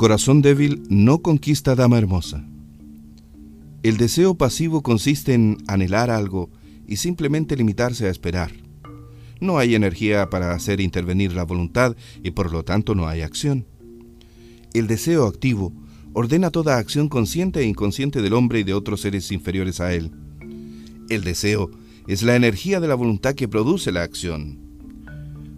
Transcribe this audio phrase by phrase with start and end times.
[0.00, 2.42] Corazón débil no conquista dama hermosa.
[3.82, 6.48] El deseo pasivo consiste en anhelar algo
[6.86, 8.50] y simplemente limitarse a esperar.
[9.40, 13.66] No hay energía para hacer intervenir la voluntad y por lo tanto no hay acción.
[14.72, 15.74] El deseo activo
[16.14, 20.12] ordena toda acción consciente e inconsciente del hombre y de otros seres inferiores a él.
[21.10, 21.70] El deseo
[22.06, 24.69] es la energía de la voluntad que produce la acción.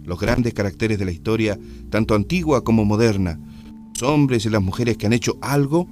[0.03, 1.57] Los grandes caracteres de la historia,
[1.89, 3.39] tanto antigua como moderna,
[3.93, 5.87] los hombres y las mujeres que han hecho algo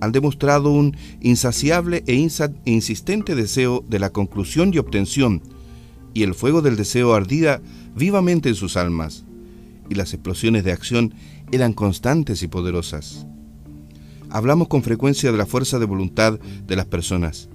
[0.00, 2.14] han demostrado un insaciable e
[2.64, 5.42] insistente deseo de la conclusión y obtención,
[6.14, 7.62] y el fuego del deseo ardía
[7.94, 9.24] vivamente en sus almas,
[9.88, 11.14] y las explosiones de acción
[11.52, 13.26] eran constantes y poderosas.
[14.30, 17.48] Hablamos con frecuencia de la fuerza de voluntad de las personas,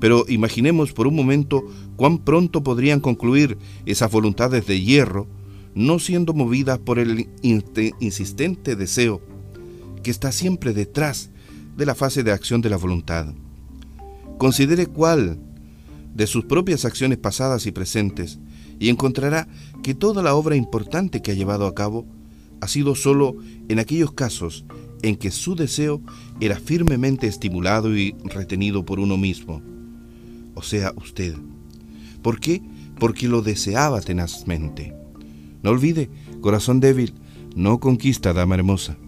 [0.00, 1.62] pero imaginemos por un momento
[1.96, 5.28] cuán pronto podrían concluir esas voluntades de hierro,
[5.74, 9.20] no siendo movidas por el insistente deseo
[10.02, 11.30] que está siempre detrás
[11.76, 13.34] de la fase de acción de la voluntad.
[14.38, 15.38] Considere cuál
[16.14, 18.38] de sus propias acciones pasadas y presentes
[18.78, 19.46] y encontrará
[19.82, 22.06] que toda la obra importante que ha llevado a cabo
[22.60, 23.36] ha sido solo
[23.68, 24.64] en aquellos casos
[25.02, 26.02] en que su deseo
[26.40, 29.62] era firmemente estimulado y retenido por uno mismo,
[30.60, 31.34] o sea, usted.
[32.20, 32.60] ¿Por qué?
[32.98, 34.94] Porque lo deseaba tenazmente.
[35.62, 36.10] No olvide,
[36.42, 37.14] corazón débil,
[37.56, 38.98] no conquista dama hermosa.